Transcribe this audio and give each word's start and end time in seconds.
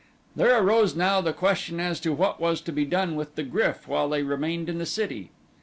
There 0.35 0.57
arose 0.59 0.95
now 0.95 1.21
the 1.21 1.31
question 1.31 1.79
as 1.79 1.99
to 1.99 2.11
what 2.11 2.39
was 2.41 2.59
to 2.61 2.71
be 2.71 2.85
done 2.85 3.15
with 3.15 3.35
the 3.35 3.43
GRYF 3.43 3.85
while 3.87 4.09
they 4.09 4.23
remained 4.23 4.67
in 4.67 4.79
the 4.79 4.85
city. 4.87 5.29